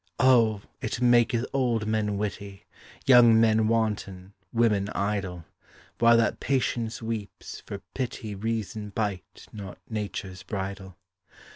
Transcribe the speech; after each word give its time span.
Oh! 0.17 0.61
it 0.81 0.99
maketh 0.99 1.45
old 1.53 1.85
men 1.85 2.17
witty, 2.17 2.65
Young 3.05 3.39
men 3.39 3.67
wanton, 3.67 4.33
women 4.51 4.89
idle, 4.95 5.45
While 5.99 6.17
that 6.17 6.39
patience 6.39 7.03
weeps, 7.03 7.61
for 7.67 7.83
pity 7.93 8.33
Reason 8.33 8.89
bite 8.89 9.45
not 9.53 9.77
nature's 9.91 10.41
bridle. 10.41 10.97